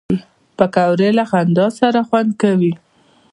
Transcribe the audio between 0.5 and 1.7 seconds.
پکورې له خندا